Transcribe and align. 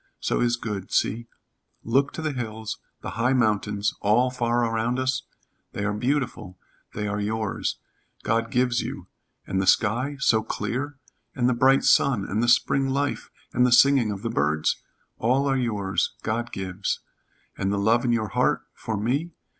So 0.19 0.39
is 0.41 0.55
good. 0.55 0.91
See. 0.91 1.27
Look 1.83 2.11
to 2.13 2.23
the 2.23 2.31
hills, 2.31 2.79
the 3.01 3.11
high 3.11 3.33
mountains, 3.33 3.93
all 4.01 4.31
far 4.31 4.65
around 4.65 4.97
us? 4.97 5.27
They 5.73 5.85
are 5.85 5.93
beautiful. 5.93 6.57
They 6.95 7.07
are 7.07 7.19
yours. 7.19 7.77
God 8.23 8.49
gives 8.49 8.81
you. 8.81 9.05
And 9.45 9.61
the 9.61 9.67
sky 9.67 10.15
so 10.19 10.41
clear 10.41 10.97
and 11.35 11.47
the 11.47 11.53
bright 11.53 11.83
sun 11.83 12.25
and 12.25 12.41
the 12.41 12.47
spring 12.47 12.89
life 12.89 13.29
and 13.53 13.63
the 13.63 13.71
singing 13.71 14.09
of 14.09 14.23
the 14.23 14.31
birds? 14.31 14.81
All 15.19 15.45
are 15.47 15.55
yours 15.55 16.15
God 16.23 16.51
gives. 16.51 17.01
And 17.55 17.71
the 17.71 17.77
love 17.77 18.03
in 18.03 18.11
your 18.11 18.29
heart 18.29 18.63
for 18.73 18.97
me? 18.97 19.33